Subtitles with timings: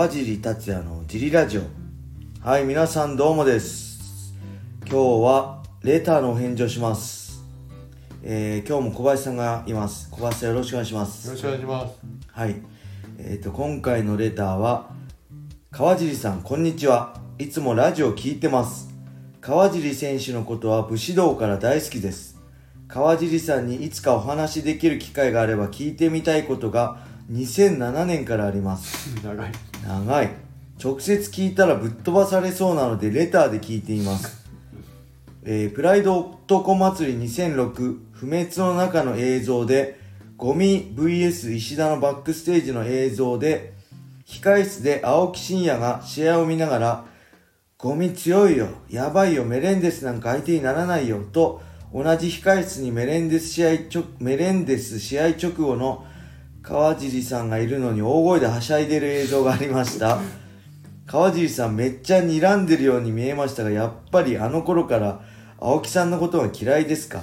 [0.00, 1.62] 川尻達也のジリラジオ。
[2.40, 4.32] はい皆さんどうもです。
[4.90, 7.44] 今日はレターのお返事をします。
[8.22, 10.08] えー、今日も小林さんがいます。
[10.10, 11.26] 小林さんよろしくお願いします。
[11.26, 11.98] よろしくお願いします。
[12.32, 12.56] はい。
[13.18, 14.88] えーと今回のレターは
[15.70, 17.20] 川尻さんこんにちは。
[17.38, 18.88] いつもラジオ聞いてます。
[19.42, 22.40] 川尻選手のことは武士道から大好きです。
[22.88, 29.14] 川尻さんにいつかお話しできる機会があれば聞いてみたいことが2007年からあります。
[29.22, 30.50] 長い長い。
[30.82, 34.48] 直接聞いたらぶっ飛ばされそうなのでレターで聞いています、
[35.44, 40.00] えープライド男祭り2006不滅の中の映像で
[40.38, 43.74] ゴミ VS 石田のバックステージの映像で
[44.26, 47.04] 控室で青木真也が試合を見ながら
[47.76, 51.60] ゴミ強いよやばいよメレンデスなんか相手にならないよと
[51.92, 56.06] 同じ控室にメレンデス試合ちょメレンデス試合直後の
[56.62, 60.20] 川尻さんがいるのに大声ではしゃいでる映像がありました。
[61.06, 65.20] 川尻さんめっちゃ睨んでるように見えましたがやっぱりあの頃から
[65.58, 67.22] 青木さんのことは嫌いですか？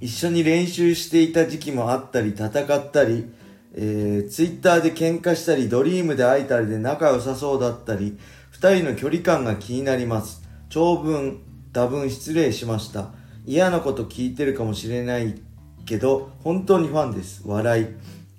[0.00, 3.30] 一緒に練習していた時期もあったり戦ったり、
[3.74, 8.18] えー、ツイッターで喧嘩したりドリームで会えたりで仲良さそうだったり
[8.50, 10.42] 二人の距離感が気になります。
[10.70, 13.10] 長文多文失礼しました。
[13.44, 15.40] 嫌なこと聞いてるかもしれない
[15.86, 17.42] けど本当にファンです。
[17.46, 17.86] 笑い。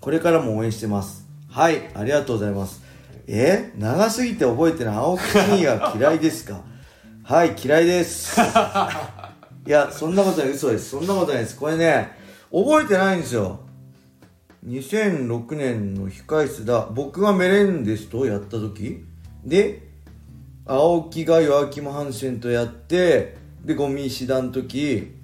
[0.00, 1.26] これからも応援してます。
[1.50, 2.82] はいありがとうございます。
[3.28, 4.96] え長すぎて覚えてない？
[4.96, 6.60] 青木真也嫌いですか？
[7.24, 8.38] はい嫌いです。
[9.66, 10.90] いやそんなことない嘘です。
[10.90, 11.56] そんなことないです。
[11.56, 12.10] これね
[12.52, 13.60] 覚えてないんですよ。
[14.66, 16.88] 2006年の控室だ。
[16.92, 19.04] 僕がメレンデスとやった時。
[19.44, 19.86] で
[20.66, 25.15] 青木がヨアキム・ハンセンとやってでゴミ石田の時。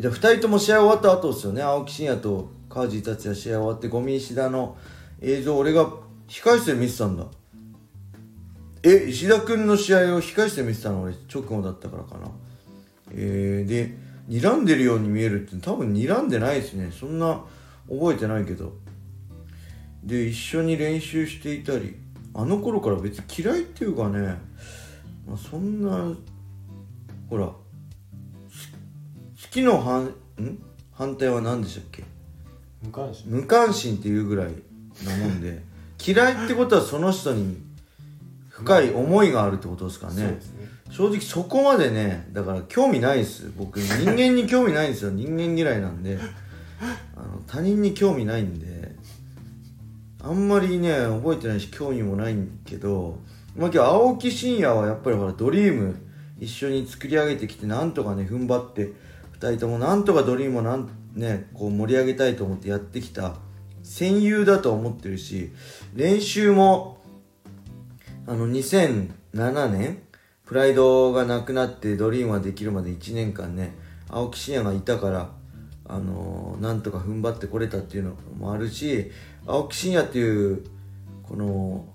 [0.00, 1.62] で2人とも試合終わった後ですよね？
[1.62, 4.76] 青木真也と川地達也試合終わってゴミ石田の
[5.20, 5.88] 映像俺が
[6.28, 7.26] 控室で見てたんだ。
[8.82, 11.02] え石田君の試合を控室で見てたの？
[11.02, 12.30] 俺直後だったからかな。
[13.12, 13.96] えー、で
[14.28, 16.90] 睨んでるように見えるって多分睨んでないですね。
[16.90, 17.42] そんな
[17.88, 18.72] 覚えてないけど。
[20.02, 21.96] で一緒に練習していたり
[22.34, 24.36] あの頃から別に嫌いっていうかね、
[25.26, 26.14] まあ、そんな
[27.30, 27.50] ほら
[29.54, 30.12] きの反ん？
[30.92, 32.04] 反対は何でしたっけ？
[32.82, 33.30] 無関心。
[33.30, 34.48] 無関心っていうぐらい
[35.04, 35.62] なもんで
[36.04, 37.56] 嫌いってことはその人に
[38.50, 40.38] 深い思いがあるってことですからねね。
[40.90, 43.50] 正直そこまでねだから興味ないです。
[43.56, 45.10] 僕人間に興味ないんですよ。
[45.14, 46.18] 人間嫌いなんで。
[47.16, 48.94] あの他人に興味ないんで
[50.20, 53.18] あんまりね覚えてないし興味もないんけど
[53.56, 55.94] まあ今日青木真也はやっぱりほらドリーム
[56.38, 58.92] 一緒に作り上げてきてなんとかね踏ん張って
[59.38, 63.36] 2人ともなんとかドリームをなんねこう盛り上げたいと思ってやってきた。
[63.84, 65.52] 戦友だと思ってるし
[65.94, 66.96] 練習も
[68.26, 70.02] あの2007年
[70.46, 73.74] プライドがなくなってドリームができるまで1年間ね
[74.08, 75.30] 青木真也がいたから
[75.86, 79.10] あのーなんとか踏ん張ってこれたっていうのもあるし
[79.46, 80.64] 青木真也っていう
[81.22, 81.86] この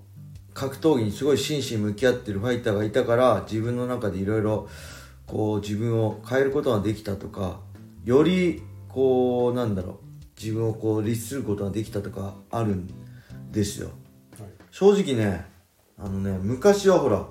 [0.54, 4.68] 格闘技にすごい真摯に向き合ってるファイターがいたから自分の中でいろいろ
[5.30, 7.60] こう自分を変えることができたとか
[8.04, 9.96] よりこうなんだろう
[10.36, 12.90] 自分をこう律することができたとかあるん
[13.52, 13.90] ですよ。
[14.38, 14.48] はい。
[14.72, 15.46] 正直ね
[15.96, 17.26] あのね昔はほら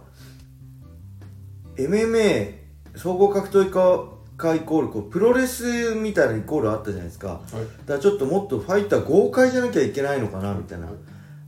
[1.75, 2.53] MMA
[2.95, 7.27] 総合格闘技家イコールこうプロレスみたいなイコールあったじゃないですか。
[7.27, 7.39] はい。
[7.41, 10.87] だからちょっともっとファイター豪快じゃなきゃいけないのかなみたいな。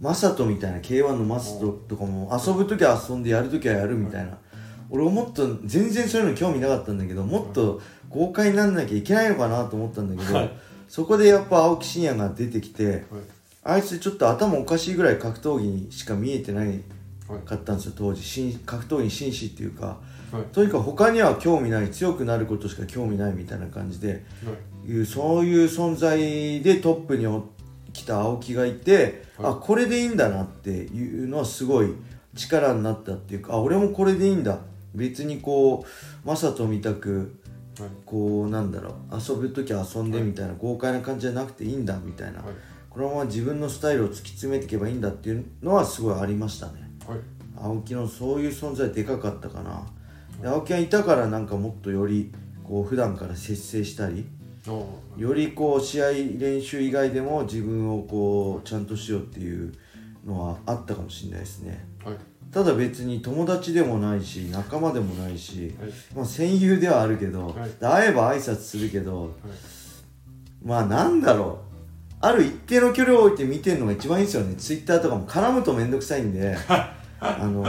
[0.02, 4.40] マサトみたいな K1 のマサトとかも遊ぶ時は遊んでやる時はやるみたいな
[4.92, 10.52] 俺もっと全然そういうの興味なかったんだけどもっと豪快になんなきゃいけないのかなと思ったんだけど、はい。
[10.90, 13.04] そこでやっぱ青木真也が出てきてはい。
[13.64, 16.82] あいつちょっと頭おかしいぐらい格闘技にしか見えてない
[17.28, 18.60] はいかったんですよ当時。
[18.66, 19.98] 格闘技に紳士っていうか。
[20.32, 20.44] はい。
[20.52, 24.52] とにかく他には興味ない強くなることしか興味ないみたいな感じでは
[24.86, 24.92] い。
[24.92, 27.28] いうそういう存在でトップに
[27.94, 29.52] 来た青木がいて、はい。
[29.54, 31.94] あこれでいいんだなっていうのはすごい
[32.36, 34.60] 力になったっていうかあ俺もこれでいいんだ
[34.94, 37.40] 別にこうマサトみたく
[37.80, 42.54] はいこうなんだろう遊ぶ時は遊んでみたいな豪快な感じじゃなくていいんだみたいな、はい。
[42.90, 46.92] このまま自分のスタイルを突き詰めていけばいいんだっていうのはすごいありましたね。
[47.08, 47.20] はい。
[47.58, 49.86] 青木のそういう存在でかかったかな。
[50.42, 52.32] で青木がいたからなんかもっとより
[52.64, 54.26] こう普段から節制したり
[55.18, 59.74] よりこう試合練習以外でも自分をこうちゃんとしようっていう
[60.26, 61.86] のはあったかもしれないですね。
[62.04, 62.16] はい
[62.52, 65.92] ただ別に友達でもないし仲間でもないし、はい。
[66.16, 67.70] まあ、戦友ではあるけど、はい。
[67.80, 69.32] で会えば挨拶するけどはい。
[70.64, 71.72] まあなんだろう。
[72.24, 74.56] ある一定の距離を置いて見てるのが一番いいですよね。
[74.56, 76.56] ツイッターとかも絡むと面倒くさいんで
[77.24, 77.64] あの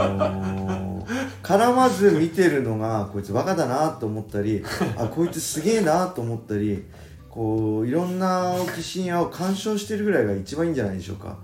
[1.05, 1.05] ー、
[1.43, 4.63] 絡まず見てるのがこいつバカだなと思ったり
[4.97, 6.85] あこいつすげえなと思ったり
[7.29, 11.37] こういろんな青木真也を鑑賞してるぐらいが一番いいんじゃないでしょうか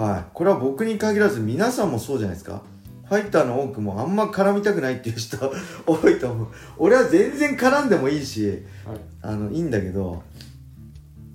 [0.00, 0.24] はい。
[0.32, 2.62] これは僕に限らず皆さんもそうじゃないですか。
[3.08, 5.36] ファイターの多くもあんま絡みたくないっていう人
[5.86, 6.48] 多いと思う。
[6.78, 8.46] 俺は全然絡んでもいいし
[8.86, 8.98] はい。
[9.22, 10.22] あのいいんだけど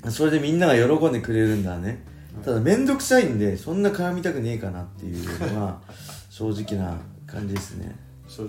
[0.10, 2.04] それでみんなが喜んでくれるんだね。
[2.44, 5.80] ただ面倒くさいんでそんな絡みたくねえかなっていうのが
[6.30, 6.98] 正直な
[7.28, 7.96] 感じですね。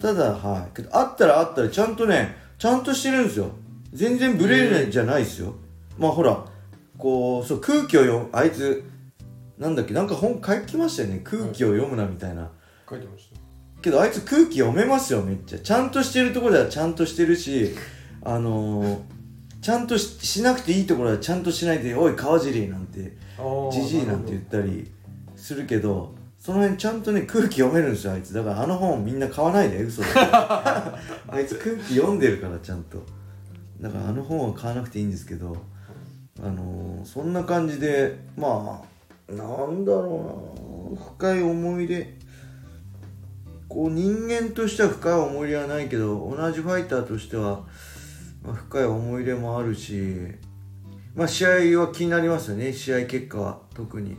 [0.01, 0.77] ただはい。
[0.77, 3.51] けどあったらあったらちゃんとねちゃんとしてるんですよ。
[3.93, 5.55] 全然ブレるじゃないですよ。
[5.99, 6.45] まあほら
[6.99, 8.85] こうそう空気を読むあいつ
[9.58, 11.20] なんだっけなんか本書きましたよね。
[11.25, 12.50] 空気を読むなみたいな、
[12.88, 13.41] 書いてました。
[13.82, 15.58] けどあいつ空気読めますよめっちゃ。
[15.58, 17.75] ちゃんとしてるところではちゃんとしてるし
[18.25, 18.99] あのー
[19.62, 23.17] ちゃんとししなくていいところはちゃんとしないで「おい川尻」なんて
[23.73, 24.93] 「じじい」なんて言ったり
[25.35, 28.32] するけどその辺ちゃんとね空気読めるんですよあいつ。
[28.32, 30.09] だからあの本みんな買わないで嘘だ
[31.29, 33.02] あいつ空気読んでるからちゃんと。
[33.81, 35.56] だからあの本は買わなくていいんですけど
[36.41, 38.87] あのーそんな感じでまあ
[39.28, 40.52] なんだろ
[40.90, 41.00] うな。
[41.00, 42.17] 深い思い出。
[43.69, 47.64] こう人間としては深い思い入れはないけど同じファイターとしては、
[48.43, 50.14] 深い思い入れもあるし
[51.17, 52.73] まあ試合は気になりますよね。
[52.73, 54.17] 試合結果は特に。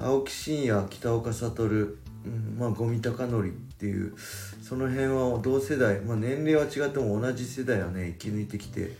[0.00, 4.14] 青木真也北岡悟、うん、まあ五味隆則っていう
[4.62, 8.92] その辺は同世代、まあ、年齢は違っても同じ世代はね生き抜いてきて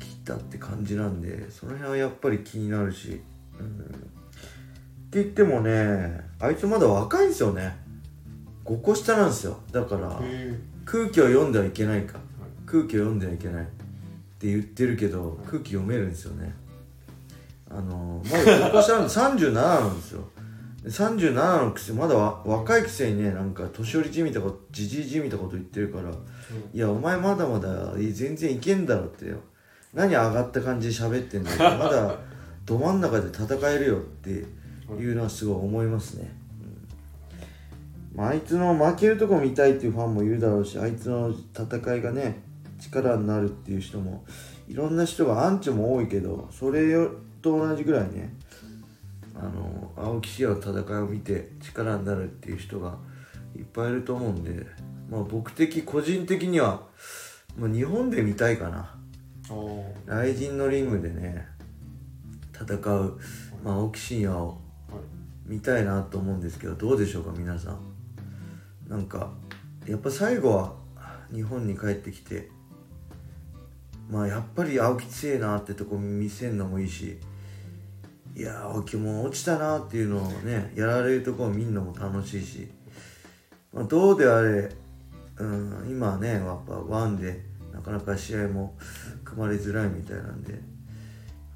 [0.00, 3.20] きたって感じなんでその辺はやっぱり気になるし、
[3.58, 4.23] うん、
[5.22, 7.76] 言ってもねあいつまだ若いんですよね。
[8.64, 9.58] 5個下なんですよ。
[9.72, 12.18] だからへ空気を読んではいけないか。
[12.66, 13.62] 空気を読んではいけない。
[13.62, 13.66] っ
[14.38, 16.54] て言ってるけど空気読めるんですよね。
[17.70, 20.24] あのまだ5個下なんで 37なんですよ。
[20.82, 29.38] で37のくせまだわ若いくせにねなんか年寄りじみたことじじいじみたこと言ってるからいやお前まだまだい全然いけんだろってよ。
[29.94, 31.78] 何上がった感じで喋ってんだよ。
[31.78, 32.18] まだ
[32.66, 34.44] ど真ん中で戦えるよって
[34.92, 36.30] いうのはすごい思いますね、
[38.12, 38.18] うん。
[38.18, 42.42] まあ、あいつの負けるとこ見たいっていうファンもいるだろうしあいつの戦いがね
[42.78, 44.24] 力になるっていう人も
[44.68, 46.94] いろんな人がアンチも多いけどそれ
[47.42, 48.34] と同じぐらいね
[49.34, 52.98] あの青木真也の戦いを見て力になるっていう人が
[53.56, 54.66] いっぱいいると思うんで、
[55.10, 56.82] まあ、僕的個人的には、
[57.56, 58.94] まあ、日本で見たいかな。
[60.06, 61.46] 雷神のリングでね
[62.54, 63.18] 戦う、
[63.62, 64.63] まあ、青木真也をはい
[65.46, 67.94] 見たいなと思うんですけどどうでしょうか皆さん。
[68.88, 69.30] なんか
[69.86, 70.74] やっぱ最後は
[71.32, 72.50] 日本に帰ってきて
[74.10, 77.18] まあやっぱり青木強えなってとこ見せんのもいいし
[78.36, 82.68] いや青木も落ちたなっていうのをねやられるとこを見るのも楽しいし、
[83.72, 84.70] まあ、どうであれ、
[85.38, 87.42] うん、今ねやっぱワンで
[87.72, 88.76] なかなか試合も
[89.24, 90.60] 組まれづらいみたいなんで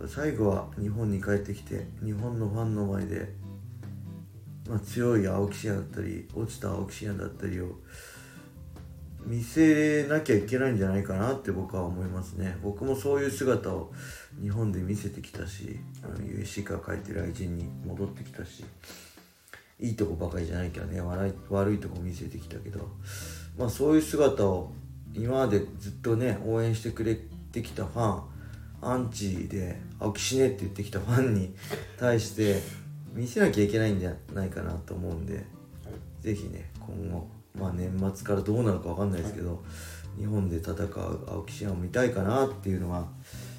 [0.07, 3.35] 最後は日本に帰ってきて日本のファンの前で、
[4.69, 7.77] まあ、強い青木真也だったり落ちた青木真也だったりを
[9.25, 12.57] 見せなきゃいけないんじゃないかなって僕は思いますね。
[12.63, 13.93] 僕もそういう姿を
[14.41, 18.65] 日本で見せてきたしあの USC から帰ってる愛人に戻ってきたし
[19.81, 22.89] いいとこばかりじゃないけどね悪い悪いとこ見せてきたけど
[23.59, 24.73] まあそういう姿を
[25.15, 27.19] 今までずっとね応援してくれ
[27.53, 28.23] てきたファン
[28.81, 31.55] アンチで「青木死ね」って言ってきたファンに
[31.99, 32.63] 対して
[33.13, 35.45] 見せなきゃいけないんじゃないかなと思うんで
[36.21, 39.63] ぜひね今後まあ年末からどうなるかわかんないですけど、
[40.19, 43.09] 日本で戦う青木真也を見たいかなっていうのが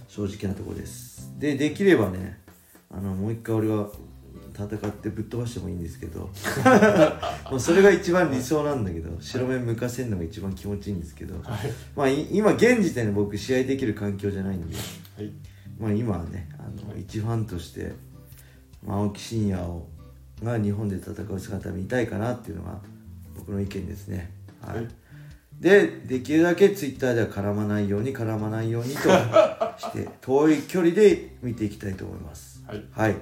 [0.08, 1.34] 正直なところです。
[1.38, 2.40] でできればね
[2.90, 3.88] あのもう一回俺が
[4.54, 6.30] 戦ってぶっ飛ばしてもいいんですけど
[6.66, 11.44] まあそれが一番理想なんだけど白目向かせるのが一番気持ちいいんですけど、はい。
[11.96, 14.76] まあい今現時点で僕試合できる環境じゃないんで
[15.18, 15.32] はい。
[15.80, 17.94] まあ今はねあの一ファンとして、まあ、
[18.88, 19.88] 青木真也を
[20.44, 22.80] が日本で戦う姿を見たいかなっていうのが
[23.36, 24.32] 僕の意見ですね。
[24.62, 24.88] はい、はい
[25.60, 29.02] でできるだけツイッターでは絡まないように絡まないようにと
[29.78, 32.64] して遠い距離で見ていきたいと思います。
[32.66, 32.86] はい。
[32.92, 33.16] はい。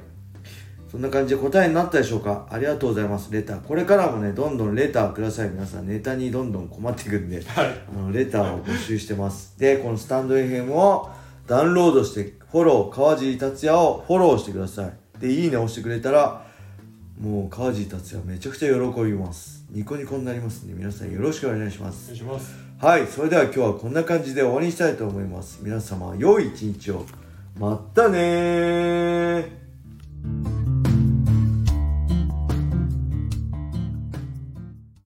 [0.92, 2.48] そんな感じで答えになったでしょうか？
[2.52, 3.34] ありがとうございます。
[3.34, 3.62] レター。
[3.62, 5.50] これからもねどんどんレターください。
[5.50, 7.68] 皆さんネタにどんどん困っていくんではい。
[7.98, 9.58] あのレターを募集してます。
[9.58, 11.10] でこのスタンド FM を
[11.48, 16.46] ダウンロードしてフォロー川尻達也をフォローしてくださいでいいね押してくれたら
[17.20, 19.66] もう川尻達也めちゃくちゃ喜びます。
[19.72, 22.56] ニコニコになりますんで皆さんよろしくお願いしまおす願いします。
[22.80, 25.60] はいそれでは今日はこんな感じで終わりにしたいと思います。
[25.62, 27.06] 皆様良い一日を。
[27.60, 30.57] まったねー